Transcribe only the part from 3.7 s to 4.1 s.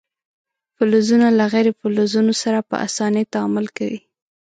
کوي.